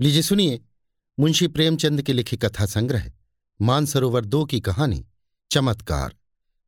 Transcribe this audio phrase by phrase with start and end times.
[0.00, 0.60] लीजिए सुनिए,
[1.20, 3.12] मुंशी प्रेमचंद के लिखे कथा संग्रह,
[3.60, 5.06] मानसरोवर दो की कहानी,
[5.50, 6.16] चमत्कार,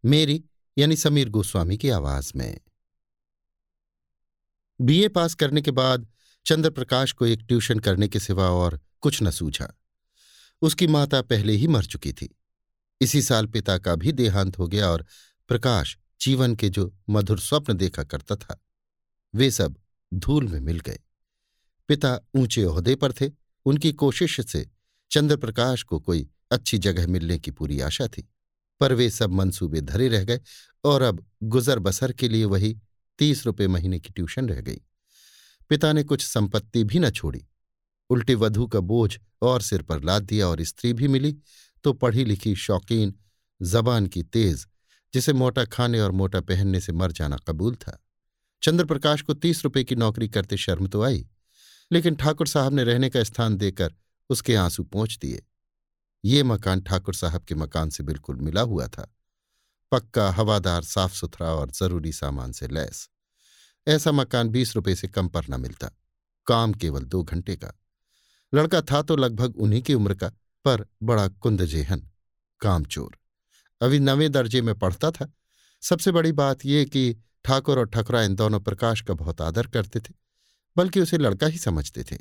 [0.05, 0.45] मेरी
[0.79, 2.61] यानी समीर गोस्वामी की आवाज़ में।
[4.81, 6.09] बीए पास करने के बाद
[6.47, 9.79] चंद्र प्रकाश को एक ट्यूशन करने के सिवा और कुछ न सूझा।
[10.63, 12.37] उसकी माता पहले ही मर चुकी थी।
[13.01, 15.07] इसी साल पिता का भी देहांत हो गया और
[15.49, 18.61] प्रकाश जीवन के जो मधुर स्वप्न देखा करता था,
[19.35, 19.77] वे सब
[20.15, 20.99] धूल में मिल गए।
[21.89, 23.31] पिता ऊँचे ओहदे पर थे।
[23.67, 24.67] उनकी कोशिश से
[25.11, 28.29] चंद्रप्रकाश को कोई अच्छी जगह मिलने की पूरी आशा थी,
[28.81, 30.41] पर वे सब मंसूबे धरे रह गए
[30.85, 32.77] और अब गुजर बसर के लिए वही
[33.19, 34.81] तीस रुपये महीने की ट्यूशन रह गई।
[35.71, 37.45] पिता ने कुछ संपत्ति भी न छोड़ी।
[38.11, 41.37] उल्टे वधु का बोझ और सिर पर लाद दिया और स्त्री भी मिली
[41.85, 43.15] तो पढ़ी लिखी शौकीन
[43.61, 44.67] जबान की तेज,
[45.15, 47.99] जिसे मोटा खाने और मोटा पहनने से मर जाना कबूल था।
[48.63, 51.27] चंद्रप्रकाश को तीस रुपए की नौकरी करते शर्म तो आई।
[51.93, 53.95] लेकिन ठाकुर साहब ने रहने का स्थान देकर
[54.31, 55.43] उसके आँसू पहुँच दिए।
[56.25, 59.15] ये मकान ठाकुर साहब के मकान से बिल्कुल मिला हुआ था।
[59.93, 63.11] पक्का, हवादार साफ़ सुथरा और ज़रूरी सामान से लैस।
[63.89, 65.91] ऐसा मकान बीस रुपए से कम पर न मिलता।
[66.47, 67.81] काम केवल दो घंटे का।
[68.55, 70.29] लड़का था तो लगभग उन्हीं की उम्र का,
[70.65, 72.11] पर बड़ा कुंदजेहन,
[72.61, 73.19] कामचोर।
[73.83, 75.33] अभी नवें दर्जे में पढ़ता था।
[75.83, 80.01] सबसे बड़ी बात यह कि ठाकुर और ठकुरा इन दोनों प्रकाश का बहुत आदर करते
[80.01, 80.28] थे।
[80.79, 82.17] बल्कि उसे लड़का ही समझते थे।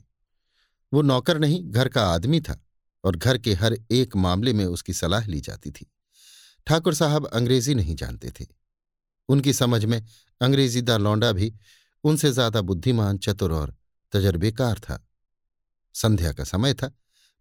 [0.91, 2.59] वो नौकर नहीं, घर का आदमी था
[3.03, 5.85] और घर के हर एक मामले में उसकी सलाह ली जाती थी।
[6.67, 8.45] ठाकुर साहब अंग्रेज़ी नहीं जानते थे।
[9.29, 10.01] उनकी समझ में
[10.41, 11.53] अंग्रेज़ी दा लौंडा भी
[12.03, 13.75] उनसे ज़्यादा बुद्धिमान, चतुर और
[14.13, 15.03] तजर्बेकार था।
[15.95, 16.87] संध्या का समय था।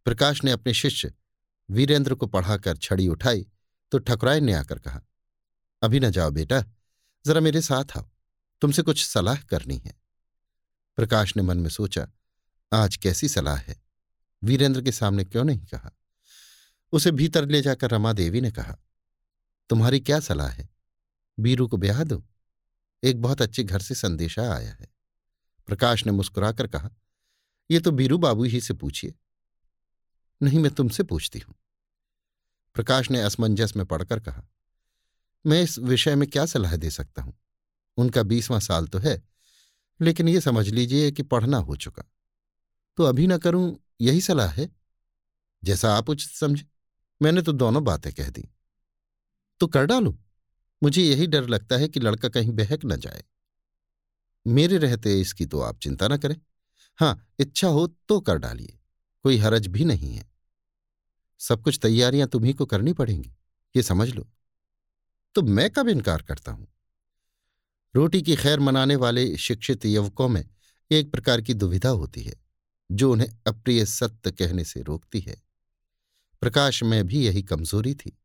[0.06, 1.12] प्रकाश ने अपने शिष्य
[1.68, 3.46] वीरेंद्र को पढ़ाकर छड़ी उठाई
[3.92, 5.00] तो ठकुराय ने आकर कहा,
[5.82, 6.62] अभी न जाओ बेटा,
[7.24, 8.08] जरा मेरे साथ आओ।
[8.62, 9.94] तुमसे कुछ सलाह करनी है।
[10.96, 12.06] प्रकाश ने मन में सोचा,
[12.72, 13.76] आज कैसी सलाह है?
[14.42, 15.90] वीरेंद्र के सामने क्यों नहीं कहा?
[16.92, 18.76] उसे भीतर ले जाकर रमा देवी ने कहा,
[19.70, 20.68] तुम्हारी क्या सलाह है?
[21.38, 22.22] बीरू को ब्याह दो।
[23.02, 24.88] एक बहुत अच्छे घर से संदेशा आया है।
[25.66, 26.90] प्रकाश ने मुस्कुराकर कहा
[27.70, 29.14] यह तो बीरू बाबू ही से पूछिए।
[30.42, 31.54] नहीं, मैं तुमसे पूछती हूँ।
[32.74, 34.42] प्रकाश ने असमंजस में पढ़कर कहा,
[35.46, 37.38] मैं इस विषय में क्या सलाह दे सकता हूँ?
[37.96, 39.22] उनका बीसवां साल तो है।
[40.00, 42.04] लेकिन ये समझ लीजिए कि पढ़ना हो चुका।
[42.96, 44.70] तो अभी ना करूँ यही सलाह है?
[45.64, 46.66] जैसा आप उचित समझे।
[47.22, 48.48] मैंने तो दोनों बातें कह दी।
[49.60, 50.18] तो कर डालू?
[50.82, 53.24] मुझे यही डर लगता है कि लड़का कहीं बहक न जाए।
[54.46, 56.36] मेरे रहते इसकी तो आप चिंता न करें।
[56.96, 58.78] हाँ, इच्छा हो तो कर डालिए।
[59.22, 60.30] कोई हरज भी नहीं है।
[61.38, 63.32] सब कुछ तैयारियाँ तुम्ही को करनी पड़ेंगी।
[63.76, 64.28] ये समझ लो।
[65.34, 66.68] तो मैं कब इनकार करता हूँ?
[67.96, 70.48] रोटी की खैर मनाने वाले शिक्षित युवकों में
[70.90, 72.34] एक प्रकार की दुविधा होती है,
[72.92, 75.42] जो उन्हें अप्रिय सत्य कहने से रोकती है।
[76.40, 78.18] प्रकाश में भी यही कमज़ोरी थी।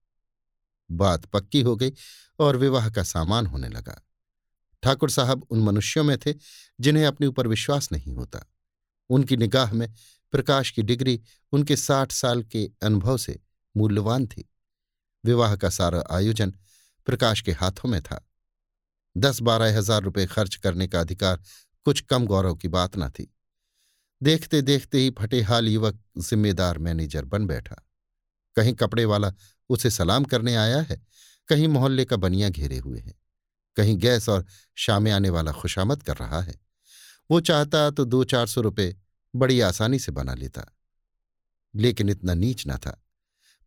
[0.91, 1.91] बात पक्की हो गई
[2.39, 4.07] और विवाह का सामान होने लगा।
[4.83, 6.33] ठाकुर साहब उन मनुष्यों में थे,
[6.81, 8.53] जिन्हें अपने ऊपर विश्वास नहीं होता।
[9.09, 9.93] उनकी निगाह में
[10.31, 11.21] प्रकाश की डिग्री
[11.51, 13.39] उनके साठ साल के अनुभव से
[13.77, 14.49] मूल्यवान थी।
[15.25, 16.51] विवाह का सारा आयोजन
[17.05, 18.27] प्रकाश के हाथों में था।
[19.15, 21.41] दस बारह हज़ार रुपये खर्च करने का अधिकार
[21.85, 23.31] कुछ कम गौरव की बात न थी।
[24.21, 27.75] देखते देखते ही फटेहाल युवक जिम्मेदार मैनेजर बन बैठा।
[28.55, 29.31] कहीं कपड़े वाला
[29.69, 31.01] उसे सलाम करने आया है,
[31.49, 33.13] कहीं मोहल्ले का बनिया घेरे हुए है,
[33.77, 34.45] कहीं गैस और
[34.77, 36.59] शामे आने वाला खुशामद कर रहा है।
[37.29, 38.95] वो चाहता तो दो चार सौ रुपये
[39.33, 40.65] बड़ी आसानी से बना लेता।
[41.73, 42.97] लेकिन इतना नीच न था।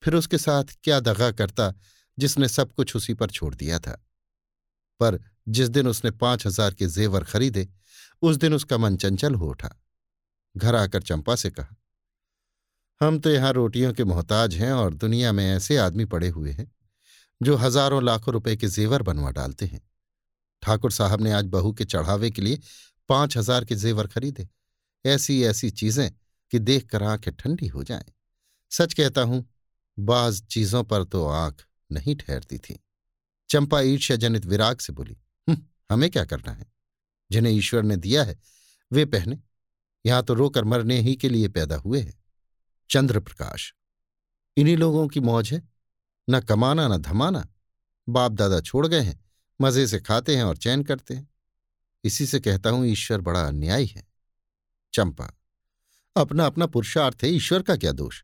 [0.02, 1.72] फिर उसके साथ क्या दगा करता
[2.18, 3.92] जिसने सब कुछ उसी पर छोड़ दिया था।
[5.00, 7.68] पर जिस दिन उसने पाँच हज़ार के जेवर खरीदे,
[8.22, 9.74] उस दिन उसका मन चंचल हो उठा।
[10.54, 11.74] घर आकर चंपा से कहा,
[13.00, 16.70] हम तो यहाँ रोटियों के मोहताज हैं और दुनिया में ऐसे आदमी पड़े हुए हैं,
[17.40, 19.80] जो हज़ारों लाखों रुपए के जेवर बनवा डालते हैं।
[20.62, 22.60] ठाकुर साहब ने आज बहू के चढ़ावे के लिए
[23.08, 24.48] पाँच हज़ार के जेवर खरीदे।
[25.04, 26.10] ऐसी ऐसी चीज़ें
[26.52, 28.12] कि देख कर आँखें ठंडी हो जाएँ।
[28.72, 29.44] सच कहता हूँ,
[29.98, 32.78] बाज चीज़ों पर तो आँख नहीं ठहरती थी।
[33.50, 35.16] चंपा ईर्ष्याजनित विराग से बोली
[35.90, 36.72] हमें क्या करना है?
[37.30, 38.38] जिन्हें ईश्वर ने दिया है,
[38.92, 39.38] वे पहने।
[40.06, 42.22] यहाँ तो रोकर मरने ही के लिए पैदा हुए हैं।
[42.90, 43.74] चंद्र प्रकाश
[44.56, 45.62] इन्हीं लोगों की मौज है।
[46.30, 47.46] न कमाना, न धमाना।
[48.08, 49.24] बाप दादा छोड़ गए हैं,
[49.60, 51.28] मज़े से खाते हैं और चैन करते हैं।
[52.04, 54.06] इसी से कहता हूँ, ईश्वर बड़ा अन्यायी है।
[54.94, 55.30] चंपा।
[56.16, 58.22] अपना अपना पुरुषार्थ है, ईश्वर का क्या दोष?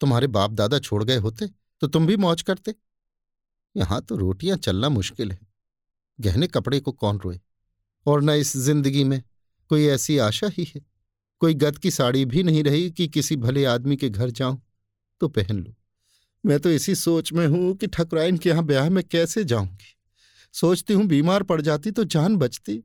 [0.00, 1.48] तुम्हारे बाप दादा छोड़ गए होते
[1.80, 2.74] तो तुम भी मौज करते।
[3.76, 5.49] यहाँ तो रोटियाँ चलना मुश्किल है।
[6.20, 7.40] गहने कपड़े को कौन रोए?
[8.06, 9.22] और न इस ज़िंदगी में
[9.68, 10.82] कोई ऐसी आशा ही है?
[11.40, 14.62] कोई गद की साड़ी भी नहीं रही कि किसी भले आदमी के घर जाऊँ
[15.20, 15.74] तो पहन लो?
[16.46, 19.96] मैं तो इसी सोच में हूँ कि ठकुराइन के यहाँ ब्याह में कैसे जाऊँगी।
[20.52, 22.84] सोचती हूँ बीमार पड़ जाती तो जान बचती।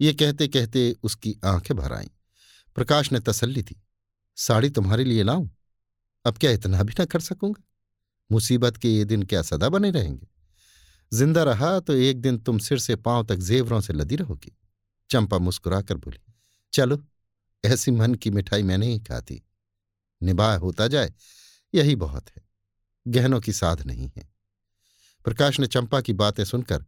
[0.00, 2.08] ये कहते कहते उसकी आँखें भर आईं।
[2.74, 3.82] प्रकाश ने तसल्ली दी।
[4.36, 5.48] साड़ी तुम्हारे लिए लाऊं?
[6.24, 7.62] अब क्या इतना भी ना कर सकूँगा?
[8.32, 10.26] मुसीबत के ये दिन क्या सदा बने रहेंगे?
[11.12, 14.52] ज़िंदा रहा तो एक दिन तुम सिर से पाँव तक जेवरों से लदी रहोगी।
[15.10, 16.18] चंपा मुस्कुराकर बोली,
[16.72, 17.02] चलो,
[17.64, 19.42] ऐसी मन की मिठाई मैंने ही खाती
[20.20, 21.12] निबाह होता जाए,
[21.74, 22.42] यही बहुत है,
[23.06, 24.28] गहनों की साध नहीं है।
[25.24, 26.84] प्रकाश ने चंपा की बातें सुनकर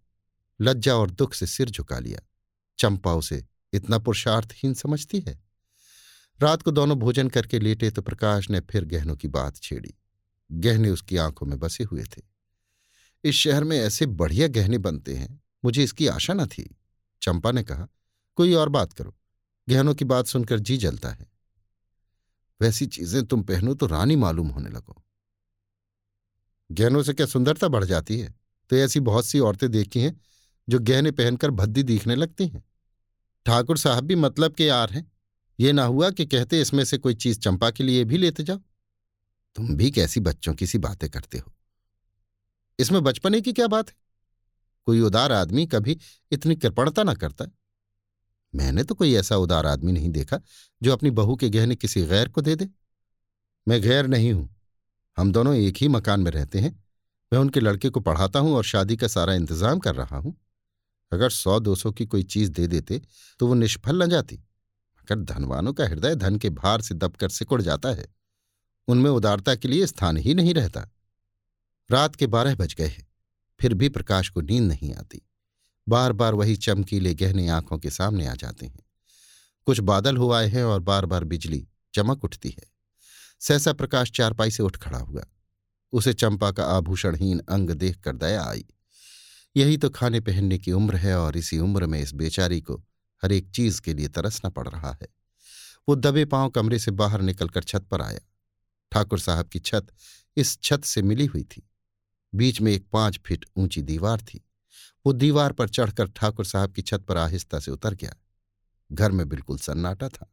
[0.60, 2.20] लज्जा और दुख से सिर झुका लिया।
[2.78, 5.42] चंपा उसे इतना पुरुषार्थहीन समझती है?
[6.40, 9.94] रात को दोनों भोजन करके लेटे तो प्रकाश ने फिर गहनों की बात छेड़ी।
[10.50, 12.33] गहने उसकी आँखों में बसे हुए थे।
[13.24, 16.76] इस शहर में ऐसे बढ़िया गहने बनते हैं। मुझे इसकी आशा न थी।
[17.22, 17.88] चंपा ने कहा,
[18.36, 19.14] कोई और बात करो।
[19.68, 21.26] गहनों की बात सुनकर जी जलता है।
[22.60, 25.04] वैसी चीज़ें तुम पहनो तो रानी मालूम होने लगो।
[26.72, 28.34] गहनों से क्या सुंदरता बढ़ जाती है?
[28.70, 30.20] तो ऐसी बहुत सी औरतें देखी हैं,
[30.68, 32.64] जो गहने पहनकर भद्दी दिखने लगती हैं।
[33.46, 35.12] ठाकुर साहब भी मतलब के यार हैं।
[35.60, 38.58] ये ना हुआ कि कहते इसमें से कोई चीज़ चंपा के लिए भी लेते जाओ।
[39.54, 41.52] तुम भी कैसी बच्चों की सी बातें करते हो।
[42.78, 43.94] इसमें बचपने की क्या बात है?
[44.86, 45.98] कोई उदार आदमी कभी
[46.32, 47.44] इतनी कृपणता ना करता।
[48.54, 50.40] मैंने तो कोई ऐसा उदार आदमी नहीं देखा
[50.82, 52.68] जो अपनी बहू के गहने किसी गैर को दे दे।
[53.66, 54.48] मैं गैर नहीं हूँ।
[55.16, 56.70] हम दोनों एक ही मकान में रहते हैं।
[57.32, 60.34] मैं उनके लड़के को पढ़ाता हूँ और शादी का सारा इंतज़ाम कर रहा हूँ।
[61.12, 63.00] अगर सौ दो सौ की कोई चीज़ दे देते
[63.40, 67.60] तो वो निष्फल न जाती। मगर धनवानों का हृदय धन के भार से दबकर सिकुड़
[67.62, 68.06] जाता है।
[68.88, 70.88] उनमें उदारता के लिए स्थान ही नहीं रहता।
[71.90, 73.06] रात के बारह बज गए हैं,
[73.60, 75.20] फिर भी प्रकाश को नींद नहीं आती।
[75.88, 78.80] बार बार वही चमकीले गहने आँखों के सामने आ जाते हैं।
[79.66, 82.64] कुछ बादल हो आए हैं और बार बार बिजली चमक उठती है।
[83.40, 85.24] सहसा प्रकाश चारपाई से उठ खड़ा हुआ।
[85.92, 88.64] उसे चंपा का आभूषणहीन अंग देखकर दया आई।
[89.56, 92.76] यही तो खाने पहनने की उम्र है और इसी उम्र में इस बेचारी को
[93.22, 95.08] हर एक चीज़ के लिए तरसना पड़ रहा है।
[95.88, 98.20] वो दबे पाँव कमरे से बाहर निकलकर छत पर आया।
[98.92, 99.86] ठाकुर साहब की छत
[100.36, 101.68] इस छत से मिली हुई थी।
[102.34, 104.44] बीच में एक पाँच फीट ऊँची दीवार थी।
[105.06, 108.14] वो दीवार पर चढ़कर ठाकुर साहब की छत पर आहिस्ता से उतर गया।
[108.92, 110.30] घर में बिल्कुल सन्नाटा था।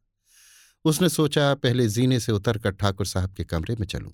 [0.84, 4.12] उसने सोचा, पहले जीने से उतरकर ठाकुर साहब के कमरे में चलूँ।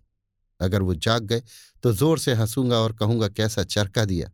[0.60, 1.42] अगर वो जाग गए
[1.82, 4.30] तो ज़ोर से हंसूँगा और कहूँगा, कैसा चरका दिया।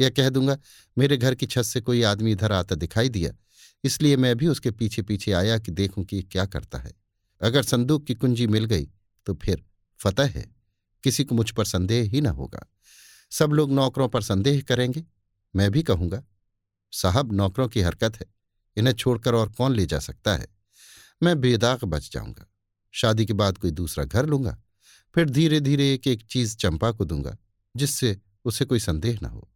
[0.00, 0.58] या कह दूँगा,
[0.96, 3.32] मेरे घर की छत से कोई आदमी इधर आता दिखाई दिया।
[3.84, 6.92] इसलिए मैं भी उसके पीछे पीछे आया कि देखूँ कि क्या करता है।
[7.40, 8.88] अगर संदूक की कुंजी मिल गई
[9.26, 9.62] तो फिर
[10.00, 10.44] फतह है।
[11.04, 12.66] किसी को मुझ पर संदेह ही न होगा।
[13.32, 15.04] सब लोग नौकरों पर संदेह करेंगे।
[15.54, 16.22] मैं भी कहूँगा,
[16.92, 18.26] साहब, नौकरों की हरकत है,
[18.76, 20.48] इन्हें छोड़कर और कौन ले जा सकता है?
[21.22, 22.46] मैं बेदाग बच जाऊँगा,
[22.94, 24.56] शादी के बाद कोई दूसरा घर लूँगा,
[25.14, 27.36] फिर धीरे धीरे एक एक चीज़ चंपा को दूँगा,
[27.76, 29.48] जिससे उसे कोई संदेह न हो।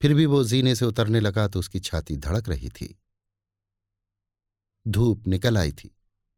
[0.00, 2.96] फिर भी वो जीने से उतरने लगा तो उसकी छाती धड़क रही थी।
[4.88, 5.96] धूप निकल आई थी।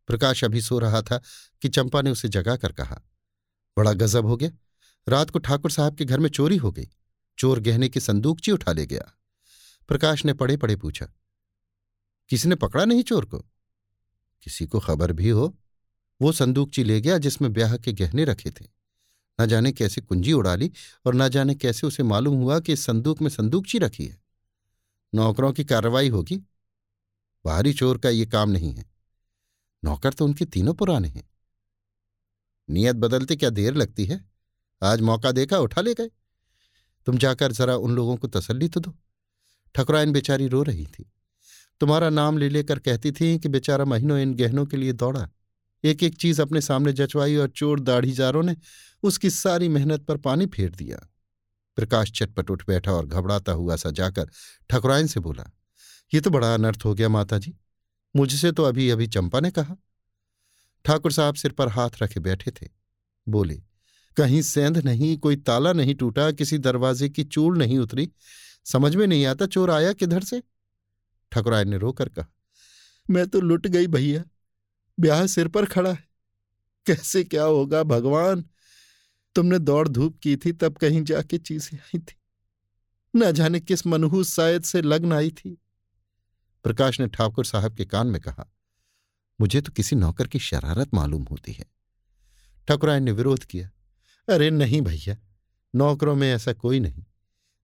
[0.08, 1.20] प्रकाश अभी सो रहा था
[1.62, 3.00] कि चंपा ने उसे जगाकर कहा,
[3.76, 4.50] बड़ा गजब हो गया
[5.08, 6.88] रात को ठाकुर साहब के घर में चोरी हो गई।
[7.38, 9.12] चोर गहने की संदूकची उठा ले गया।
[9.88, 11.06] प्रकाश ने पड़े पड़े पूछा,
[12.30, 13.38] किसी ने पकड़ा नहीं चोर को?
[14.42, 15.56] किसी को खबर भी हो।
[16.20, 18.66] वो संदूकची ले गया जिसमें ब्याह के गहने रखे थे।
[19.40, 20.70] न जाने कैसे कुंजी उड़ा ली
[21.06, 24.20] और न जाने कैसे उसे मालूम हुआ कि इस संदूक में संदूकची रखी है।
[25.14, 26.36] नौकरों की कार्रवाई होगी।
[27.44, 28.84] बाहरी चोर का ये काम नहीं है।
[29.84, 31.28] नौकर तो उनके तीनों पुराने हैं।
[32.70, 34.31] नियत बदलते क्या देर लगती है?
[34.82, 36.10] आज मौका देखा, उठा ले गए।
[37.06, 38.94] तुम जाकर जरा उन लोगों को तसल्ली तो दो।
[39.74, 41.10] ठकुराइन बेचारी रो रही थी।
[41.80, 45.28] तुम्हारा नाम ले लेकर कहती थी कि बेचारा महीनों इन गहनों के लिए दौड़ा।
[45.84, 48.56] एक एक चीज़ अपने सामने जचवाई और चोर दाढ़ीजारों ने
[49.02, 50.98] उसकी सारी मेहनत पर पानी फेर दिया।
[51.78, 54.30] प्रकाश चटपट उठ बैठा और घबराता हुआ सा जाकर
[54.70, 55.50] ठकुराइन से बोला,
[56.12, 57.54] ये तो बड़ा अनर्थ हो गया माता जी
[58.14, 59.76] मुझसे तो अभी अभी चंपा ने कहा।
[60.84, 62.68] ठाकुर साहब सिर पर हाथ रखे बैठे थे।
[63.26, 63.62] बोले
[64.16, 68.08] कहीं सेंध नहीं, कोई ताला नहीं टूटा, किसी दरवाजे की चूड़ नहीं उतरी।
[68.66, 70.42] समझ में नहीं आता चोर आया किधर से?
[71.32, 72.26] ठकुराय ने रोकर कहा,
[73.06, 74.24] मैं तो लुट गई भैया,
[74.98, 76.08] ब्याह सिर पर खड़ा है।
[76.86, 78.44] कैसे क्या होगा भगवान?
[79.36, 82.16] तुमने दौड़ धूप की थी, तब कहीं जाके चीज़ें आई थी।
[83.14, 85.58] न जाने किस मनहूस शायद से लग्न आई थी।
[86.64, 88.48] प्रकाश ने ठाकुर साहब के कान में कहा,
[89.38, 91.64] मुझे तो किसी नौकर की शरारत मालूम होती है।
[92.68, 93.70] ठकुराय ने विरोध किया
[94.28, 95.16] अरे नहीं भैया,
[95.74, 97.04] नौकरों में ऐसा कोई नहीं।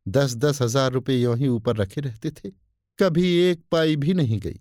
[0.06, 2.50] दस दस हज़ार रुपये यों ही ऊपर रखे रहते थे,
[2.98, 4.60] कभी एक पाई भी नहीं गई।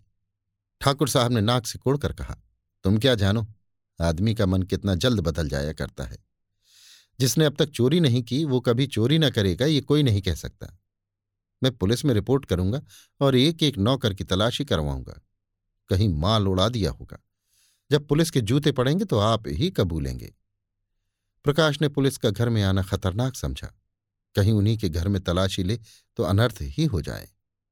[0.81, 2.37] ठाकुर साहब ने नाक से कोड़कर कहा,
[2.85, 3.45] तुम क्या जानो,
[3.99, 6.17] आदमी का मन कितना जल्द बदल जाया करता है।
[7.19, 10.35] जिसने अब तक चोरी नहीं की, वो कभी चोरी ना करेगा, ये कोई नहीं कह
[10.35, 10.77] सकता।
[11.61, 12.81] मैं पुलिस में रिपोर्ट करूँगा
[13.21, 15.21] और एक एक नौकर की तलाशी करवाऊँगा।
[15.89, 17.17] कहीं माल उड़ा दिया होगा।
[17.91, 20.33] जब पुलिस के जूते पड़ेंगे तो आप ही कबूलेंगे।
[21.45, 23.67] प्रकाश ने पुलिस का घर में आना खतरनाक समझा।
[24.35, 25.79] कहीं उन्हीं के घर में तलाशी ले
[26.17, 27.27] तो अनर्थ ही हो जाए,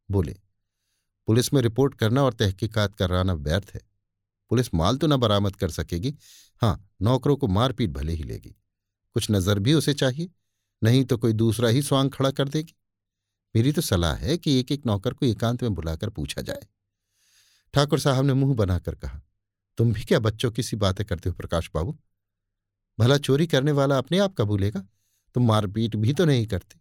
[0.09, 0.35] बोले।
[1.27, 3.81] पुलिस में रिपोर्ट करना और तहकीकात कराना व्यर्थ है।
[4.51, 6.13] पुलिस माल तो न बरामद कर सकेगी।
[6.61, 8.55] हाँ नौकरों को मारपीट भले ही लेगी।
[9.15, 10.29] कुछ नज़र भी उसे चाहिए,
[10.81, 12.75] नहीं तो कोई दूसरा ही स्वांग खड़ा कर देगी।
[13.55, 16.67] मेरी तो सलाह है कि एक एक नौकर को एकांत में बुलाकर पूछा जाए।
[17.73, 19.21] ठाकुर साहब ने मुँह बनाकर कहा,
[19.77, 21.97] तुम भी क्या बच्चों की सी बातें करते हो प्रकाश बाबू?
[22.97, 24.79] भला चोरी करने वाला अपने आप कबूलेगा
[25.35, 26.79] तुम मारपीट भी तो नहीं करते।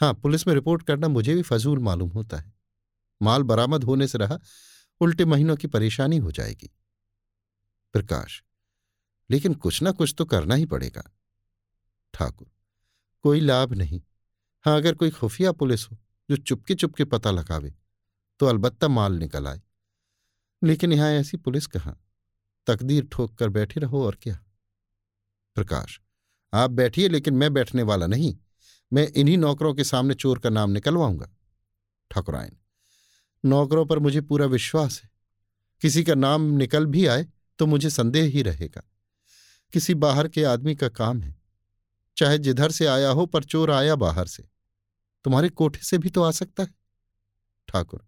[0.00, 2.52] हाँ पुलिस में रिपोर्ट करना मुझे भी फजूल मालूम होता है।
[3.20, 4.38] माल बरामद होने से रहा,
[5.00, 6.70] उल्टे महीनों की परेशानी हो जाएगी।
[7.94, 8.42] प्रकाश,
[9.30, 11.02] लेकिन कुछ ना कुछ तो करना ही पड़ेगा।
[12.14, 12.50] ठाकुर,
[13.24, 14.00] कोई लाभ नहीं।
[14.64, 15.98] हाँ अगर कोई खुफिया पुलिस हो,
[16.28, 17.74] जो चुपके चुपके पता लगावे
[18.40, 19.60] तो अलबत्ता माल निकल आए।
[20.62, 22.00] लेकिन यहाँ ऐसी पुलिस कहाँ?
[22.66, 24.38] तकदीर ठोक कर बैठे रहो और क्या?
[25.56, 26.00] प्रकाश।
[26.52, 28.36] आप बैठिए, लेकिन मैं बैठने वाला नहीं।
[28.92, 31.28] मैं इन्हीं नौकरों के सामने चोर का नाम निकलवाऊँगा।
[32.10, 32.56] ठाकुरायन,
[33.44, 35.10] नौकरों पर मुझे पूरा विश्वास है।
[35.82, 37.26] किसी का नाम निकल भी आए
[37.58, 38.82] तो मुझे संदेह ही रहेगा।
[39.72, 41.34] किसी बाहर के आदमी का काम है।
[42.16, 44.42] चाहे जिधर से आया हो, पर चोर आया बाहर से।
[45.24, 46.74] तुम्हारे कोठे से भी तो आ सकता है।
[47.68, 48.04] ठाकुर,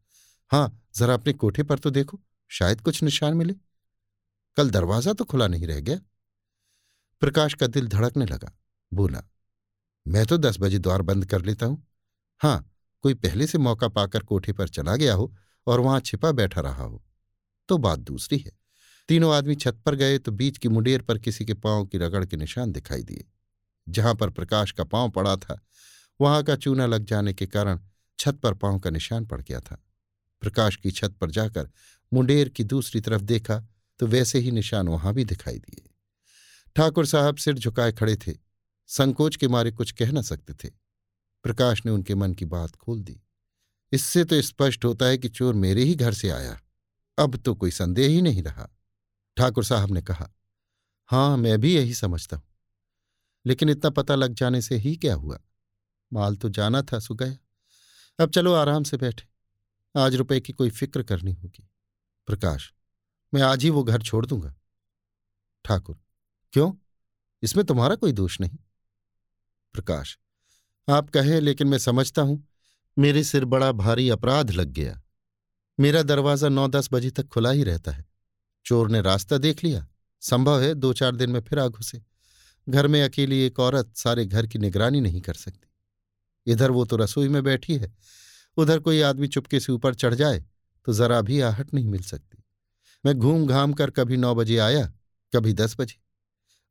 [0.50, 3.55] हाँ, जरा अपने कोठे पर तो देखो, शायद कुछ निशान मिले।
[4.57, 5.99] कल दरवाज़ा तो खुला नहीं रह गया।
[7.20, 8.52] प्रकाश का दिल धड़कने लगा।
[8.92, 9.22] बोला,
[10.06, 11.87] मैं तो दस बजे द्वार बंद कर लेता हूँ।
[12.40, 12.70] हाँ,
[13.02, 15.34] कोई पहले से मौका पाकर कोठे पर चला गया हो
[15.66, 17.04] और वहाँ छिपा बैठा रहा हो।
[17.68, 18.52] तो बात दूसरी है।
[19.08, 22.25] तीनों आदमी छत पर गए तो बीच की मुंडेर पर किसी के पाँव की रगड़
[22.25, 23.25] के निशान दिखाई दिए।
[23.88, 25.60] जहाँ पर प्रकाश का पाँव पड़ा था,
[26.20, 27.80] वहाँ का चूना लग जाने के कारण
[28.18, 29.82] छत पर पाँव का निशान पड़ गया था।
[30.40, 31.70] प्रकाश की छत पर जाकर
[32.12, 33.62] मुंडेर की दूसरी तरफ़ देखा
[34.00, 35.90] तो वैसे ही निशान वहाँ भी दिखाई दिए।
[36.78, 38.32] ठाकुर साहब सिर झुकाए खड़े थे।
[38.87, 40.68] संकोच के मारे कुछ कह न सकते थे।
[41.42, 43.20] प्रकाश ने उनके मन की बात खोल दी।
[43.92, 46.61] इससे तो स्पष्ट होता है कि चोर मेरे ही घर से आया।
[47.18, 48.68] अब तो कोई संदेह ही नहीं रहा।
[49.37, 50.30] ठाकुर साहब ने कहा,
[51.06, 52.49] हाँ, मैं भी यही समझता हूँ।
[53.47, 55.40] लेकिन इतना पता लग जाने से ही क्या हुआ?
[56.12, 57.37] माल तो जाना था सु गया
[58.25, 59.28] अब चलो आराम से बैठे।
[60.00, 61.68] आज रुपए की कोई फ़िक्र करनी होगी।
[62.26, 62.73] प्रकाश,
[63.35, 64.54] मैं आज ही वो घर छोड़ दूँगा।
[65.64, 65.99] ठाकुर
[66.52, 66.73] क्यों?
[67.43, 68.59] इसमें तुम्हारा कोई दोष नहीं।
[69.75, 70.19] प्रकाश,
[70.88, 72.47] आप कहें, लेकिन मैं समझता हूँ,
[72.97, 75.00] मेरे सिर बड़ा भारी अपराध लग गया।
[75.78, 78.05] मेरा दरवाज़ा नौ दस बजे तक खुला ही रहता है।
[78.67, 79.87] चोर ने रास्ता देख लिया।
[80.23, 82.00] संभव है दो चार दिन में फिर आ घुसे।
[82.69, 85.69] घर में अकेली एक औरत सारे घर की निगरानी नहीं कर सकती।
[86.47, 87.93] इधर वो तो रसोई में बैठी है।
[88.57, 90.45] उधर कोई आदमी चुपके से ऊपर चढ़ जाए
[90.87, 92.43] तो जरा भी आहट नहीं मिल सकती।
[93.05, 94.85] मैं घूम घाम कर कभी नौ बजे आया,
[95.33, 96.00] कभी दस बजे।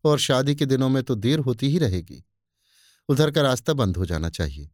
[0.03, 2.23] और शादी के दिनों में तो देर होती ही रहेगी।
[3.09, 4.69] उधर का रास्ता बंद हो जाना चाहिए।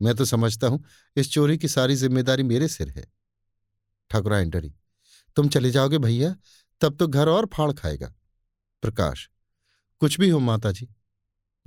[0.00, 0.84] मैं तो समझता हूँ,
[1.16, 3.06] इस चोरी की सारी ज़िम्मेदारी मेरे सिर है।
[4.10, 4.74] ठाकुराइन डरी।
[5.36, 6.34] तुम चले जाओगे भैया,
[6.80, 8.14] तब तो घर और फाड़ खाएगा।
[8.82, 9.28] प्रकाश,
[10.00, 10.88] कुछ भी हो माता जी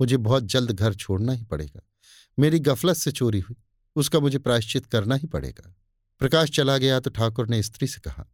[0.00, 1.80] मुझे बहुत जल्द घर छोड़ना ही पड़ेगा।
[2.38, 3.56] मेरी गफलत से चोरी हुई,
[3.96, 5.74] उसका मुझे प्रायश्चित करना ही पड़ेगा।
[6.20, 8.24] प्रकाश चला गया तो ठाकुर ने स्त्री से कहा,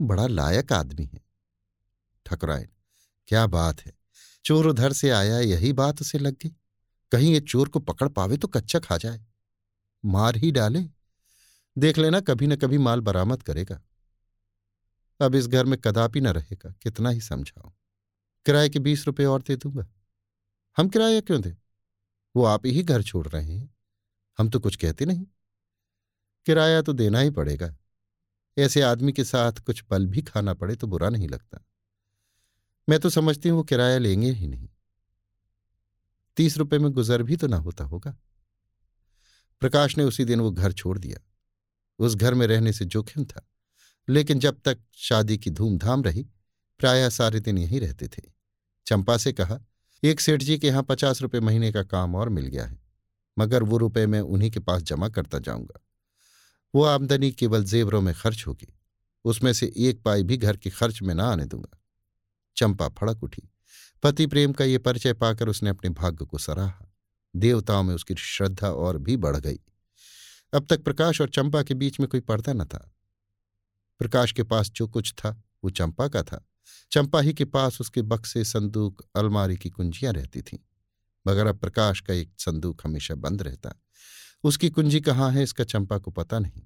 [0.00, 1.20] बड़ा लायक आदमी है।
[2.26, 2.68] ठकुराइन
[3.28, 3.92] क्या बात है
[4.44, 6.56] चोर उधर से आया, यही बात उसे लग गई।
[7.12, 9.24] कहीं ये चोर को पकड़ पावे तो कच्चा खा जाए।
[10.04, 10.80] मार ही डाले।
[11.78, 13.82] देख लेना, कभी न कभी माल बरामद करेगा।
[15.20, 17.72] अब इस घर में कदापि न रहेगा, कितना ही समझाओ
[18.46, 19.88] किराए के बीस रुपए और दे दूँगा।
[20.76, 21.56] हम किराया क्यों दे?
[22.36, 23.74] वो आप ही घर छोड़ रहे हैं।
[24.38, 25.26] हम तो कुछ कहते नहीं।
[26.46, 27.76] किराया तो देना ही पड़ेगा।
[28.58, 31.64] ऐसे आदमी के साथ कुछ पल भी खाना पड़े तो बुरा नहीं लगता।
[32.88, 34.68] मैं तो समझती हूँ वो किराया लेंगे ही नहीं।
[36.36, 38.16] तीस रुपए में गुजर भी तो ना होता होगा।
[39.62, 41.18] प्रकाश ने उसी दिन वो घर छोड़ दिया।
[41.98, 43.46] उस घर में रहने से जोखिम था,
[44.08, 46.22] लेकिन जब तक शादी की धूमधाम रही,
[46.80, 48.22] प्राय सारे दिन यहीं रहते थे।
[48.86, 49.58] चंपा से कहा,
[50.02, 52.78] एक सेठ जी के यहाँ पचास रुपये महीने का काम और मिल गया है,
[53.36, 55.80] मगर वो रुपये मैं उन्हीं के पास जमा करता जाऊँगा।
[56.74, 58.72] वो आमदनी केवल जेवरों में खर्च होगी,
[59.24, 61.78] उसमें से एक पाई भी घर के खर्च में ना आने दूँगा।
[62.56, 63.42] चंपा फड़क उठी।
[64.02, 66.94] पति प्रेम का ये परिचय पाकर उसने अपने भाग्य को सराहा।
[67.36, 69.60] देवताओं में उसकी श्रद्धा और भी बढ़ गई।
[70.54, 72.92] अब तक प्रकाश और चंपा के बीच में कोई पर्दा न था।
[73.98, 76.48] प्रकाश के पास जो कुछ था, वो चंपा का था।
[76.92, 80.58] चंपा ही के पास उसके बक्से संदूक, अलमारी की कुंजियाँ रहती थीं।
[81.26, 83.74] मगर अब प्रकाश का एक संदूक हमेशा बंद रहता।
[84.44, 86.62] उसकी कुंजी कहाँ है, इसका चंपा को पता नहीं।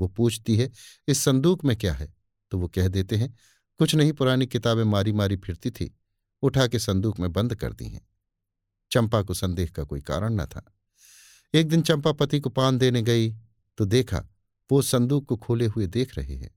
[0.00, 0.72] वो पूछती है,
[1.08, 2.14] इस संदूक में क्या है?
[2.50, 3.36] तो वो कह देते हैं
[3.78, 5.94] कुछ नहीं पुरानी किताबें मारी मारी फिरती थी,
[6.42, 8.08] उठा के संदूक में बंद कर दी हैं।
[8.90, 10.64] चंपा को संदेह का कोई कारण न था।
[11.54, 13.32] एक दिन चंपा पति को पान देने गई
[13.78, 14.26] तो देखा,
[14.70, 16.54] वो संदूक को खोले हुए देख रहे हैं।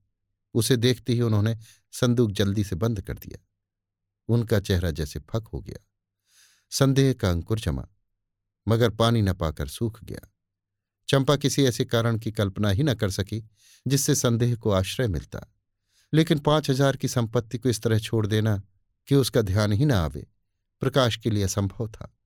[0.54, 1.58] उसे देखते ही उन्होंने
[1.92, 3.38] संदूक जल्दी से बंद कर दिया।
[4.28, 5.86] उनका चेहरा जैसे फक हो गया।
[6.70, 7.86] संदेह का अंकुर जमा,
[8.68, 10.28] मगर पानी न पाकर सूख गया।
[11.08, 13.44] चंपा किसी ऐसे कारण की कल्पना ही न कर सकी,
[13.86, 15.46] जिससे संदेह को आश्रय मिलता।
[16.12, 18.62] लेकिन पाँच हज़ार की संपत्ति को इस तरह छोड़ देना
[19.08, 20.26] कि उसका ध्यान ही ना आवे।
[20.80, 22.16] प्रकाश के लिए असंभव था।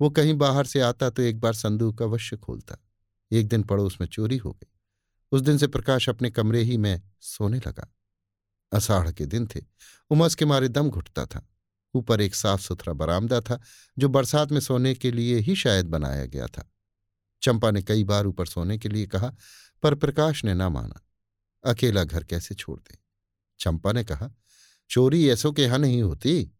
[0.00, 2.76] वो कहीं बाहर से आता तो एक बार संदूक अवश्य खोलता।
[3.32, 4.72] एक दिन पड़ोस में चोरी हो गई।
[5.32, 7.94] उस दिन से प्रकाश अपने कमरे ही में सोने लगा।
[8.72, 9.60] अषाढ़ के दिन थे।
[10.10, 11.48] उमस के मारे दम घुटता था।
[11.94, 13.60] ऊपर एक साफ़ सुथरा बरामदा था,
[13.98, 16.72] जो बरसात में सोने के लिए ही शायद बनाया गया था।
[17.42, 19.32] चंपा ने कई बार ऊपर सोने के लिए कहा,
[19.82, 21.00] पर प्रकाश ने ना माना।
[21.64, 23.07] अकेला घर कैसे छोड़ दे?
[23.60, 24.30] चंपा ने कहा,
[24.90, 26.50] चोरी ऐसो के यहाँ नहीं होती।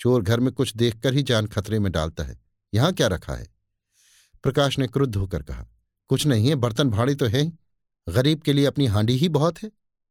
[0.00, 2.38] चोर घर में कुछ देखकर ही जान खतरे में डालता है।
[2.72, 3.48] यहाँ क्या रखा है?
[4.44, 5.66] प्रकाश ने क्रुद्ध होकर कहा,
[6.10, 7.46] कुछ नहीं है, बर्तन भाड़ी तो है
[8.06, 9.70] गरीब के लिए अपनी हांडी ही बहुत है।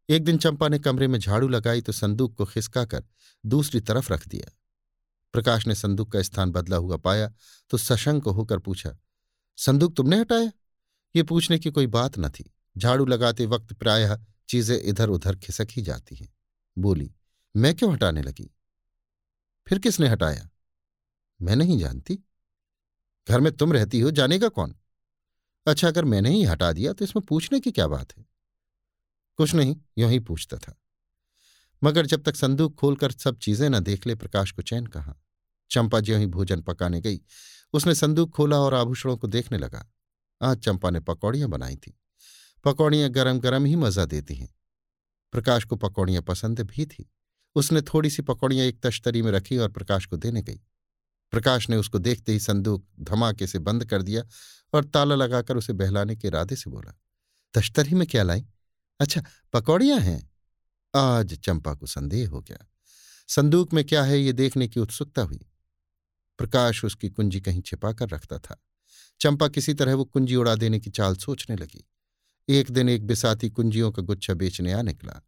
[0.10, 3.04] एक दिन चंपा ने कमरे में झाड़ू लगाई तो संदूक को खिसकाकर
[3.44, 4.52] दूसरी तरफ़ रख दिया।
[5.34, 7.32] प्रकाश ने संदूक का स्थान बदला हुआ पाया
[7.72, 8.96] तो सशंक होकर पूछा,
[9.58, 10.52] संदूक तुमने हटाया?
[11.16, 14.18] ये पूछने की कोई बात न थी। झाड़ू लगाते वक्त प्रायः
[14.50, 16.34] चीज़ें इधर उधर खिसक ही जाती हैं।
[16.78, 17.12] बोली,
[17.56, 18.52] मैं क्यों हटाने लगी?
[19.68, 20.50] फिर किसने हटाया?
[21.42, 22.24] मैं नहीं जानती।
[23.30, 24.76] घर में तुम रहती हो, जानेगा कौन?
[25.68, 28.26] अच्छा अगर मैंने ही हटा दिया तो इसमें पूछने की क्या बात है?
[29.38, 30.82] कुछ नहीं, यूँ ही पूछता था।
[31.84, 35.16] मगर जब तक संदूक खोलकर सब चीज़ें न देख ले, प्रकाश को चैन कहा।
[35.72, 37.22] चंपा ज्यों ही भोजन पकाने गई,
[37.74, 39.92] उसने संदूक खोला और आभूषणों को देखने लगा।
[40.42, 42.00] आज चंपा ने पकौड़ियाँ बनाई थी।
[42.66, 44.54] पकौड़ियाँ गरम गरम ही मज़ा देती हैं।
[45.34, 47.10] प्रकाश को पकौड़ियाँ पसंद भी थी।
[47.56, 50.60] उसने थोड़ी सी पकौड़ियाँ एक तश्तरी में रखी और प्रकाश को देने गई।
[51.34, 54.24] प्रकाश ने उसको देखते ही संदूक धमाके से बंद कर दिया
[54.74, 56.94] और ताला लगाकर उसे बहलाने के इरादे से बोला,
[57.54, 58.46] तश्तरी में क्या लाई
[59.00, 59.24] अच्छा
[59.54, 60.22] पकौड़ियाँ हैं।
[60.94, 62.66] आज चंपा को संदेह हो गया।
[63.30, 65.40] संदूक में क्या है ये देखने की उत्सुकता हुई।
[66.40, 68.62] प्रकाश उसकी कुंजी कहीं छिपाकर रखता था।
[69.22, 71.86] चंपा किसी तरह वो कुंजी उड़ा देने की चाल सोचने लगी।
[72.50, 75.22] एक दिन एक बिसाती कुंजियों का गुच्छा बेचने आ निकला।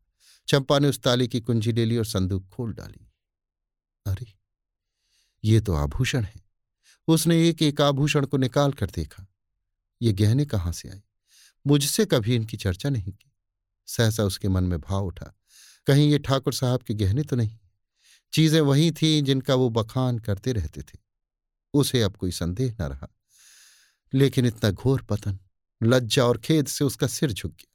[0.47, 3.11] चंपा ने उस ताले की कुंजी ले ली और संदूक खोल डाली।
[4.05, 4.33] अरे,
[5.43, 6.41] ये तो आभूषण है।
[7.07, 9.27] उसने एक एक आभूषण को निकाल कर देखा।
[10.01, 11.03] ये गहने कहाँ से आए?
[11.67, 13.31] मुझसे कभी इनकी चर्चा नहीं की।
[13.85, 15.33] सहसा उसके मन में भाव उठा।
[15.85, 17.57] कहीं ये ठाकुर साहब के गहने तो नहीं?
[18.33, 20.99] चीज़ें वही थीं जिनका वो बखान करते रहते थे।
[21.73, 23.07] उसे अब कोई संदेह न रहा।
[24.13, 25.39] लेकिन इतना घोर पतन
[25.81, 27.73] लज्जा और खेद से उसका सिर झुक गया।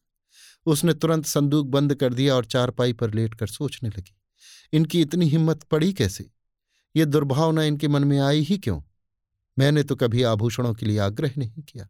[0.66, 4.14] उसने तुरंत संदूक बंद कर दिया और चारपाई पर लेटकर सोचने लगी,
[4.72, 6.30] इनकी इतनी हिम्मत पड़ी कैसे?
[6.94, 8.80] ये दुर्भावना इनके मन में आई ही क्यों?
[9.56, 11.88] मैंने तो कभी आभूषणों के लिए आग्रह नहीं किया।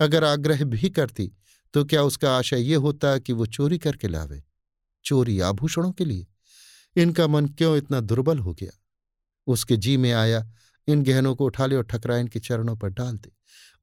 [0.00, 1.30] अगर आग्रह भी करती
[1.74, 4.42] तो क्या उसका आशय ये होता कि वो चोरी करके लावे?
[5.04, 6.26] चोरी आभूषणों के लिए?
[6.96, 8.70] इनका मन क्यों इतना दुर्बल हो गया?
[9.46, 10.46] उसके जी में आया,
[10.88, 13.30] इन गहनों को उठा ले और ठकरा इनके चरणों पर डाल दे।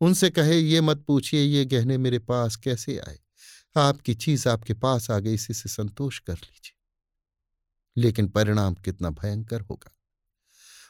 [0.02, 3.20] उनसे कहे, ये मत पूछिए, ये गहने मेरे पास कैसे आए?
[3.78, 6.78] आपकी चीज़ आपके पास आ गई, इसी से संतोष कर लीजिए।
[8.02, 9.98] लेकिन परिणाम कितना भयंकर होगा।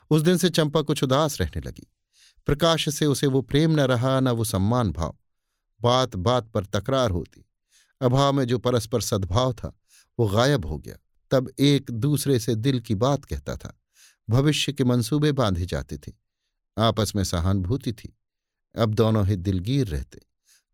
[0.10, 1.91] उस दिन से चंपा कुछ उदास रहने लगी।
[2.45, 5.17] प्रकाश से उसे वो प्रेम न रहा, न वो सम्मान भाव।
[5.82, 7.45] बात बात पर तकरार होती।
[8.02, 9.80] अभाव में जो परस्पर सद्भाव था,
[10.19, 10.97] वो गायब हो गया।
[11.32, 13.82] तब एक दूसरे से दिल की बात कहता था।
[14.30, 16.12] भविष्य के मंसूबे बांधे जाते थे।
[16.78, 18.17] आपस में सहानुभूति थी।
[18.76, 20.20] अब दोनों ही दिलगीर रहते।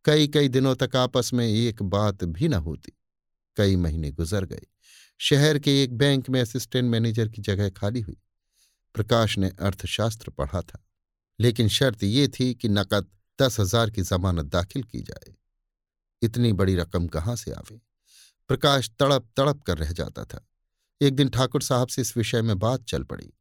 [0.05, 2.91] कई कई दिनों तक आपस में एक बात भी न होती।
[3.57, 4.65] कई महीने गुजर गए।
[5.19, 8.17] शहर के एक बैंक में असिस्टेंट मैनेजर की जगह खाली हुई।
[8.95, 10.83] प्रकाश ने अर्थशास्त्र पढ़ा था,
[11.39, 13.07] लेकिन शर्त ये थी कि नकद
[13.39, 15.33] दस हज़ार की जमानत दाखिल की जाए।
[16.21, 17.79] इतनी बड़ी रकम कहाँ से आवे?
[18.49, 20.45] प्रकाश तड़प तड़प कर रह जाता था।
[21.01, 23.31] एक दिन ठाकुर साहब से इस विषय में बात चल पड़ी।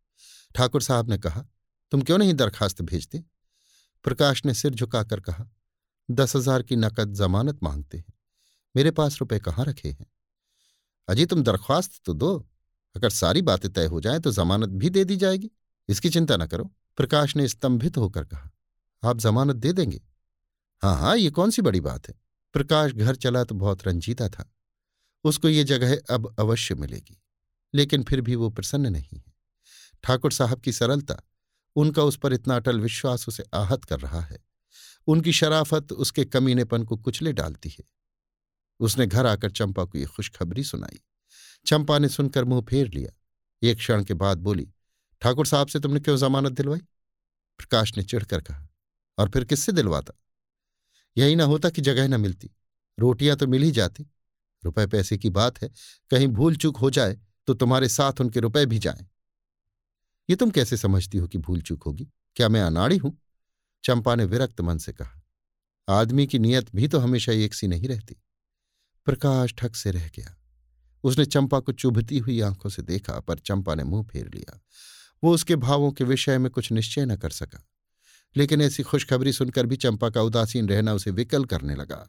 [0.55, 1.45] ठाकुर साहब ने कहा,
[1.93, 3.23] तुम क्यों नहीं दरखास्त भेजते?
[4.05, 5.47] प्रकाश ने सिर झुकाकर कहा,
[6.09, 8.13] दस हज़ार की नकद जमानत मांगते हैं।
[8.75, 10.07] मेरे पास रुपए कहाँ रखे हैं?
[11.09, 12.37] अजी, तुम दरख्वास्त तो दो।
[12.95, 15.51] अगर सारी बातें तय हो जाएँ तो जमानत भी दे दी जाएगी।
[15.89, 16.65] इसकी चिंता न करो।
[16.99, 18.51] प्रकाश ने स्तंभित होकर कहा,
[19.03, 20.01] आप जमानत दे देंगे?
[20.83, 22.15] हाँ हाँ ये कौन सी बड़ी बात है?
[22.55, 24.51] प्रकाश घर चला तो बहुत रंजीता था।
[25.25, 27.19] उसको ये जगह अब अवश्य मिलेगी,
[27.75, 29.33] लेकिन फिर भी वो प्रसन्न नहीं है।
[30.05, 31.21] ठाकुर साहब की सरलता
[31.77, 34.39] उनका उस पर इतना अटल विश्वास उसे आहत कर रहा है।
[35.07, 37.85] उनकी शराफत उसके कमीनेपन को कुचले डालती है।
[38.81, 41.01] उसने घर आकर चंपा को यह खुशखबरी सुनाई।
[41.67, 43.11] चंपा ने सुनकर मुँह फेर लिया।
[43.63, 44.73] एक क्षण के बाद बोली,
[45.23, 46.79] ठाकुर साहब से तुमने क्यों जमानत दिलवाई?
[47.59, 48.69] प्रकाश ने चिढ़कर कहा,
[49.19, 50.13] और फिर किससे दिलवाता?
[51.17, 52.51] यही ना होता कि जगह न मिलती।
[52.99, 54.07] रोटियाँ तो मिल ही जाती।
[54.65, 55.71] रुपए पैसे की बात है।
[56.11, 59.07] कहीं भूल चूक हो जाए तो तुम्हारे साथ उनके रुपए भी जाएँ।
[60.29, 62.09] ये तुम कैसे समझती हो कि भूल चूक होगी?
[62.37, 63.17] क्या मैं अनाड़ी हूँ?
[63.85, 65.23] चंपा ने विरक्त मन से कहा,
[65.89, 68.17] आदमी की नीयत भी तो हमेशा एक सी नहीं रहती।
[69.07, 70.37] प्रकाश ठक से रह गया।
[71.05, 74.61] उसने चंपा को चुभती हुई आँखों से देखा, पर चंपा ने मुँह फेर लिया।
[75.23, 77.63] वो उसके भावों के विषय में कुछ निश्चय न कर सका।
[78.37, 82.09] लेकिन ऐसी खुशखबरी सुनकर भी चंपा का उदासीन रहना उसे विकल करने लगा।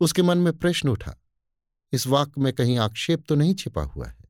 [0.00, 1.14] उसके मन में प्रश्न उठा,
[1.92, 4.24] इस वाक्य में कहीं आक्षेप तो नहीं छिपा हुआ है?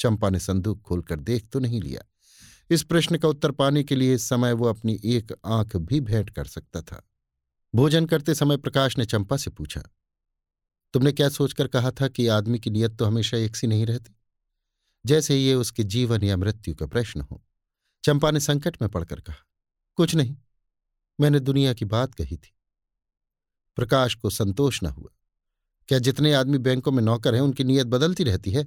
[0.00, 2.02] चंपा ने संदूक खोलकर देख तो नहीं लिया।
[2.70, 6.30] इस प्रश्न का उत्तर पाने के लिए इस समय वो अपनी एक आँख भी भेंट
[6.30, 7.02] कर सकता था।
[7.74, 9.82] भोजन करते समय प्रकाश ने चंपा से पूछा,
[10.94, 14.16] तुमने क्या सोचकर कहा था कि आदमी की नियत तो हमेशा एक सी नहीं रहती?
[15.04, 17.42] जैसे ये उसके जीवन या मृत्यु का प्रश्न हो।
[18.04, 19.36] चंपा ने संकट में पड़कर कहा,
[19.98, 20.36] कुछ नहीं,
[21.20, 22.54] मैंने दुनिया की बात कही थी।
[23.76, 25.10] प्रकाश को संतोष न हुआ।
[25.88, 28.66] क्या जितने आदमी बैंकों में नौकर हैं, उनकी नीयत बदलती रहती है?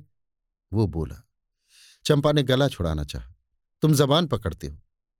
[0.73, 1.23] वो बोला।
[2.05, 3.32] चंपा ने गला छुड़ाना चाहा।
[3.83, 4.77] तुम जबान पकड़ते हो।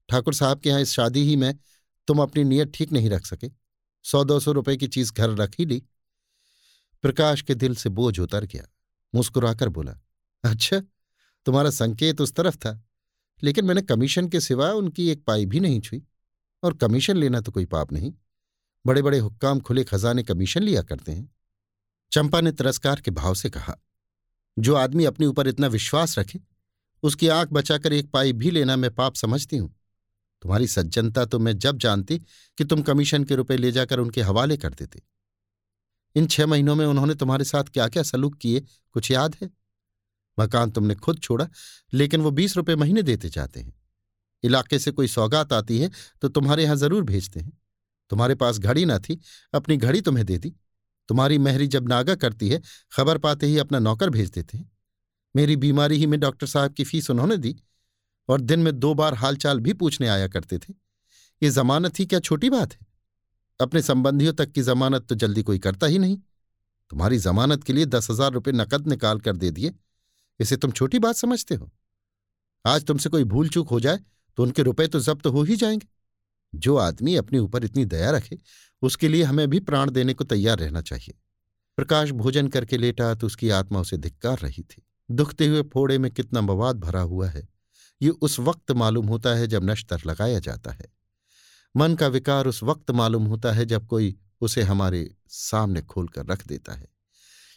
[0.09, 1.53] ठाकुर साहब के यहाँ इस शादी ही में
[2.07, 3.49] तुम अपनी नीयत ठीक नहीं रख सके।
[4.05, 5.81] सौ दो सौ रुपए की चीज़ घर रख ही ली।
[7.03, 8.63] प्रकाश के दिल से बोझ उतर गया।
[9.13, 9.97] मुस्कुराकर बोला
[10.43, 10.79] अच्छा
[11.45, 12.83] तुम्हारा संकेत उस तरफ़ था,
[13.43, 16.01] लेकिन मैंने कमीशन के सिवा उनकी एक पाई भी नहीं छुई।
[16.63, 18.13] और कमीशन लेना तो कोई पाप नहीं।
[18.85, 21.29] बड़े बड़े हुक्काम खुले खजाने कमीशन लिया करते हैं।
[22.11, 23.77] चंपा ने तिरस्कार के भाव से कहा,
[24.59, 26.39] जो आदमी अपने ऊपर इतना विश्वास रखे
[27.03, 29.73] उसकी आँख बचाकर एक पाई भी लेना मैं पाप समझती हूँ।
[30.43, 32.17] तुम्हारी सज्जनता तो मैं जब जानती
[32.57, 35.01] कि तुम कमीशन के रुपए ले जाकर उनके हवाले कर देते।
[36.15, 38.59] इन छह महीनों में उन्होंने तुम्हारे साथ क्या क्या सलूक किए,
[38.91, 39.49] कुछ याद है?
[40.37, 41.47] मकान तुमने खुद छोड़ा,
[41.93, 43.73] लेकिन वो बीस रुपए महीने देते जाते हैं।
[44.43, 45.89] इलाके से कोई सौगात आती है
[46.21, 47.51] तो तुम्हारे यहाँ ज़रूर भेजते हैं।
[48.11, 49.19] तुम्हारे पास घड़ी ना थी,
[49.53, 50.53] अपनी घड़ी तुम्हें दे दी।
[51.09, 52.61] तुम्हारी महरी जब नागा करती है,
[52.91, 54.69] खबर पाते ही अपना नौकर भेज देते हैं।
[55.35, 57.55] मेरी बीमारी ही में डॉक्टर साहब की फ़ीस उन्होंने दी
[58.29, 60.73] और दिन में दो बार हालचाल भी पूछने आया करते थे।
[61.41, 62.79] ये जमानत ही क्या छोटी बात है?
[63.59, 66.17] अपने संबंधियों तक की जमानत तो जल्दी कोई करता ही नहीं।
[66.91, 69.73] तुम्हारी जमानत के लिए दस हज़ार रुपये नकद निकाल कर दे दिए।
[70.39, 71.71] इसे तुम छोटी बात समझते हो।
[72.65, 73.99] आज तुमसे कोई भूल चूक हो जाए
[74.37, 75.87] तो उनके रुपए तो जब्त हो ही जाएँगे।
[76.53, 78.37] जो आदमी अपने ऊपर इतनी दया रखे,
[78.81, 81.13] उसके लिए हमें भी प्राण देने को तैयार रहना चाहिए।
[81.77, 86.11] प्रकाश भोजन करके लेटा तो उसकी आत्मा उसे धिक्कार रही थी। दुखते हुए फोड़े में
[86.11, 87.49] कितना मवाद भरा हुआ है।
[88.01, 90.93] ये उस वक्त मालूम होता है जब नश्तर लगाया जाता है।
[91.77, 96.47] मन का विकार उस वक्त मालूम होता है जब कोई उसे हमारे सामने खोलकर रख
[96.47, 96.87] देता है।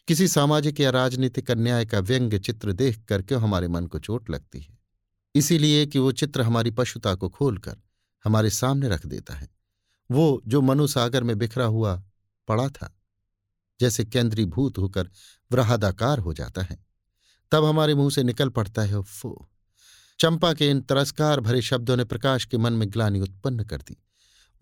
[0.08, 4.30] किसी सामाजिक या राजनीतिक अन्याय का व्यंग्य चित्र देख कर क्यों हमारे मन को चोट
[4.30, 4.78] लगती है?
[5.34, 7.76] इसीलिए कि वो चित्र हमारी पशुता को खोलकर
[8.24, 9.48] हमारे सामने रख देता है।
[10.10, 12.04] वो जो मनुसागर में बिखरा हुआ
[12.48, 12.98] पड़ा था,
[13.80, 15.10] जैसे केंद्रीभूत होकर
[15.52, 16.86] वृहदाकार हो जाता है।
[17.50, 19.48] तब हमारे मुँह से निकल पड़ता है फो
[20.18, 24.02] चंपा के इन तरस्कार भरे शब्दों ने प्रकाश के मन में ग्लानी उत्पन्न कर दी।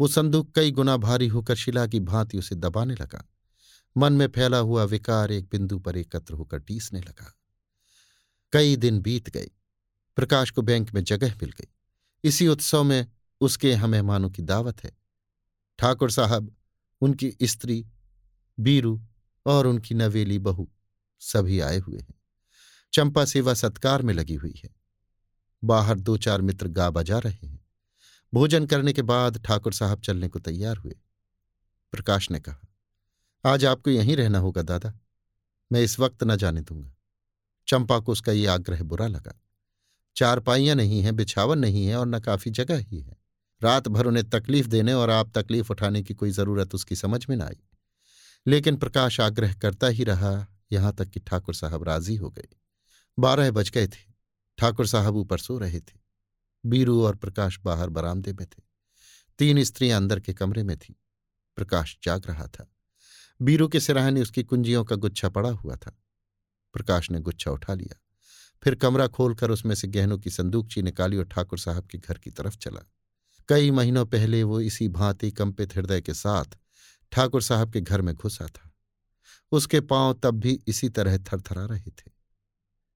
[0.01, 3.29] वो संदूक कई गुना भारी होकर शिला की भांति उसे दबाने लगा।
[3.97, 7.35] मन में फैला हुआ विकार एक बिंदु पर एकत्र होकर टीसने लगा।
[8.53, 9.51] कई दिन बीत गए।
[10.16, 11.68] प्रकाश को बैंक में जगह मिल गई।
[12.25, 13.07] इसी उत्सव में
[13.40, 14.97] उसके यहाँ मेहमानों की दावत है।
[15.79, 16.57] ठाकुर साहब,
[17.01, 17.87] उनकी स्त्री,
[18.61, 19.07] बीरू
[19.47, 20.70] और उनकी नवेली बहू
[21.20, 22.13] सभी आए हुए हैं।
[22.95, 24.71] चंपा सेवा सत्कार में लगी हुई है।
[25.65, 27.67] बाहर दो चार मित्र गा बजा रहे हैं।
[28.35, 30.97] भोजन करने के बाद ठाकुर साहब चलने को तैयार हुए।
[31.93, 32.61] प्रकाश ने कहा,
[33.47, 35.01] आज आपको यहीं रहना होगा, दादा।
[35.73, 36.95] मैं इस वक्त न जाने दूँगा।
[37.69, 39.41] चंपा को उसका ये आग्रह बुरा लगा।
[40.17, 43.17] चार पाइयाँ नहीं हैं, बिछावन नहीं है और न काफ़ी जगह ही है।
[43.63, 47.37] रात भर उन्हें तकलीफ़ देने और आप तकलीफ़ उठाने की कोई ज़रूरत उसकी समझ में
[47.37, 47.63] न आई।
[48.47, 52.49] लेकिन प्रकाश आग्रह करता ही रहा, यहाँ तक कि ठाकुर साहब राज़ी हो गए।
[53.18, 54.12] बारह बज गए थे।
[54.59, 55.98] ठाकुर साहब ऊपर सो रहे थे।
[56.66, 58.62] बीरू और प्रकाश बाहर बरामदे में थे।
[59.38, 60.94] तीन स्त्रियाँ अंदर के कमरे में थीं।
[61.57, 62.74] प्रकाश जाग रहा था।
[63.42, 65.98] बीरू के सिराहने उसकी कुंजियों का गुच्छा पड़ा हुआ था।
[66.72, 68.00] प्रकाश ने गुच्छा उठा लिया।
[68.64, 72.31] फिर कमरा खोलकर उसमें से गहनों की संदूकची निकाली और ठाकुर साहब के घर की
[72.31, 72.90] तरफ़ चला।
[73.48, 76.59] कई महीनों पहले वो इसी भांति कंपित हृदय के साथ
[77.12, 78.72] ठाकुर साहब के घर में घुसा था।
[79.53, 82.13] उसके पाँव तब भी इसी तरह थरथरा रहे थे।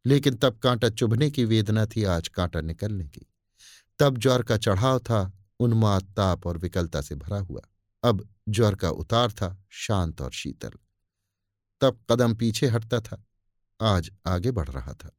[0.06, 3.26] लेकिन तब कांटा चुभने की वेदना थी, आज कांटा निकलने की।
[3.98, 7.60] तब ज्वर का चढ़ाव था, उन्माद, ताप और विकलता से भरा हुआ।
[8.02, 10.70] अब ज्वर का उतार था, शांत और शीतल।
[11.80, 13.24] तब कदम पीछे हटता था,
[13.80, 15.14] आज आगे बढ़ रहा था।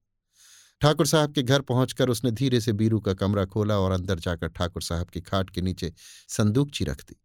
[0.82, 4.48] ठाकुर साहब के घर पहुंचकर उसने धीरे से बीरू का कमरा खोला और अंदर जाकर
[4.48, 5.94] ठाकुर साहब की खाट के नीचे
[6.28, 7.22] संदूकची रख दी।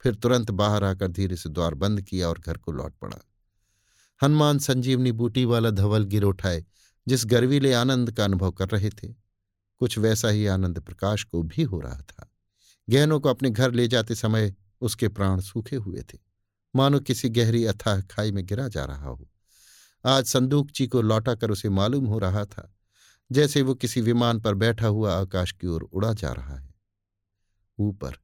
[0.00, 3.18] फिर तुरंत बाहर आकर धीरे से द्वार बंद किया और घर को लौट पड़ा।
[4.22, 6.64] हनुमान संजीवनी बूटी वाला धवल गिर उठाए
[7.10, 9.08] जिस गर्वीले आनंद का अनुभव कर रहे थे,
[9.78, 12.32] कुछ वैसा ही आनंद प्रकाश को भी हो रहा था।
[12.90, 16.18] गहनों को अपने घर ले जाते समय उसके प्राण सूखे हुए थे।
[16.76, 19.30] मानो किसी गहरी अथाह खाई में गिरा जा रहा हो।
[20.06, 22.74] आज संदूकची को लौटा कर उसे मालूम हो रहा था,
[23.32, 26.74] जैसे वो किसी विमान पर बैठा हुआ आकाश की ओर उड़ा जा रहा है।
[27.78, 28.16] ऊपर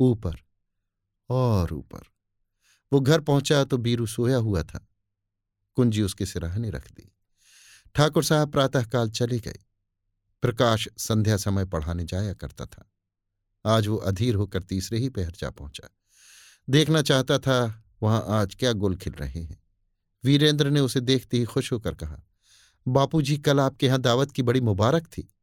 [0.00, 0.36] ऊपर,
[1.30, 2.00] और ऊपर।
[2.92, 4.88] वो घर पहुँचा तो बीरू सोया हुआ था।
[5.74, 7.13] कुंजी उसके सिराहने रख दी।
[7.94, 9.58] ठाकुर साहब प्रातःकाल चले गए
[10.42, 12.92] प्रकाश संध्या समय पढ़ाने जाया करता था।
[13.66, 15.88] आज वो अधीर होकर तीसरे ही पहर जा पहुँचा।
[16.70, 19.62] देखना चाहता था, वहाँ आज क्या गुल खिल रहे हैं।
[20.24, 22.22] वीरेंद्र ने उसे देखते ही खुश होकर कहा,
[22.88, 25.34] बापूजी, कल आपके यहाँ दावत की बड़ी मुबारक थी।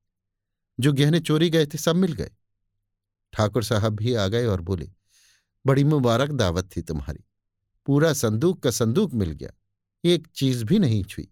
[0.79, 2.31] जो गहने चोरी गए थे, सब मिल गए।
[3.33, 4.91] ठाकुर साहब भी आ गए और बोले,
[5.65, 7.23] बड़ी मुबारक दावत थी तुम्हारी।
[7.85, 9.51] पूरा संदूक का संदूक मिल गया।
[10.05, 11.30] एक चीज़ भी नहीं छुई।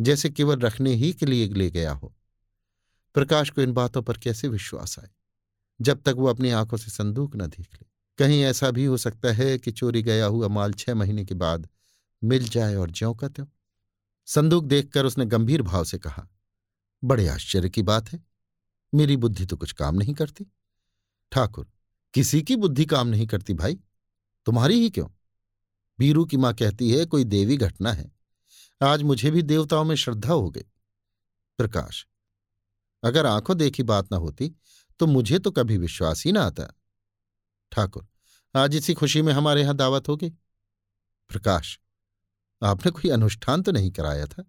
[0.00, 2.14] जैसे केवल रखने ही के लिए ले गया हो।
[3.14, 5.08] प्रकाश को इन बातों पर कैसे विश्वास आए?
[5.80, 7.86] जब तक वो अपनी आँखों से संदूक न देख ले।
[8.18, 11.68] कहीं ऐसा भी हो सकता है कि चोरी गया हुआ माल छह महीने के बाद
[12.24, 13.46] मिल जाए और ज्यों का त्यों।
[14.26, 16.28] संदूक देखकर उसने गंभीर भाव से कहा,
[17.04, 18.24] बड़े आश्चर्य की बात है।
[18.94, 20.46] मेरी बुद्धि तो कुछ काम नहीं करती।
[21.32, 21.70] ठाकुर,
[22.14, 23.78] किसी की बुद्धि काम नहीं करती भाई।
[24.46, 25.08] तुम्हारी ही क्यों?
[25.98, 28.17] बीरू की माँ कहती है, कोई देवी घटना है।
[28.80, 30.64] आज मुझे भी देवताओं में श्रद्धा हो गई।
[31.58, 32.06] प्रकाश,
[33.02, 34.54] अगर आँखों देखी बात ना होती
[35.00, 36.64] तो मुझे तो कभी विश्वास ही ना आता।
[37.72, 38.06] ठाकुर,
[38.54, 40.30] आज इसी खुशी में हमारे यहाँ दावत होगी
[41.30, 41.78] प्रकाश,
[42.62, 44.44] आपने कोई अनुष्ठान तो नहीं कराया था?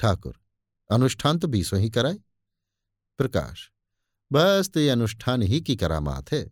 [0.00, 0.38] ठाकुर,
[0.90, 2.18] अनुष्ठान तो बीसों ही कराए।
[3.18, 3.70] प्रकाश,
[4.30, 6.50] बस तो ये अनुष्ठान ही की करामात है।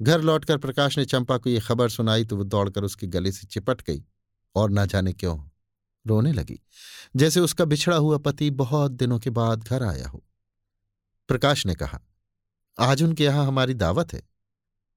[0.00, 3.46] घर लौटकर प्रकाश ने चंपा को यह खबर सुनाई तो वो दौड़कर उसके गले से
[3.46, 4.02] चिपट गई।
[4.54, 5.38] और ना जाने क्यों?
[6.06, 6.60] रोने लगी।
[7.16, 10.22] जैसे उसका बिछड़ा हुआ पति बहुत दिनों के बाद घर आया हो।
[11.28, 12.00] प्रकाश ने कहा,
[12.78, 14.22] आज उनके यहाँ हमारी दावत है।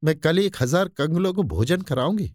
[0.03, 2.33] मैं कल एक हज़ार कंगलों को भोजन कराऊँगी।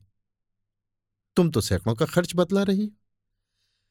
[1.37, 2.91] तुम तो सैकड़ों का खर्च बतला रही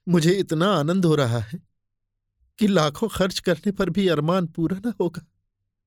[0.07, 1.59] मुझे इतना आनंद हो रहा है
[2.59, 5.25] कि लाखों खर्च करने पर भी अरमान पूरा ना होगा।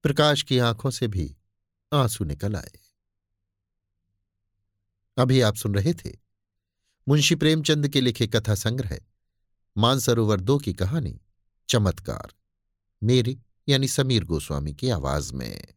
[0.04, 1.34] प्रकाश की आँखों से भी
[1.92, 2.78] आँसू निकल आए।
[5.16, 6.10] अभी आप सुन रहे थे
[7.08, 8.98] मुंशी प्रेमचंद के लिखे कथा संग्रह,
[9.78, 11.20] मानसरोवर दो की कहानी,
[11.68, 12.32] चमत्कार,
[13.02, 13.38] मेरी
[13.68, 15.68] यानी समीर गोस्वामी की आवाज़ में।